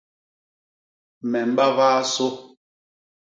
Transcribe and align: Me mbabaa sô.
Me 1.29 1.39
mbabaa 1.51 1.99
sô. 2.13 2.27